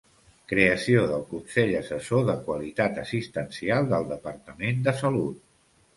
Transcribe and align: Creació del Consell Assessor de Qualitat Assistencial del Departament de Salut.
Creació 0.51 1.03
del 1.11 1.25
Consell 1.33 1.73
Assessor 1.81 2.25
de 2.31 2.35
Qualitat 2.49 2.99
Assistencial 3.03 3.91
del 3.93 4.09
Departament 4.17 4.85
de 4.89 4.99
Salut. 5.03 5.41